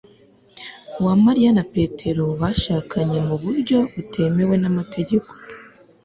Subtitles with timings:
[0.99, 5.29] uwamariya na petero bashakanye mu buryo butemewe n'amategeko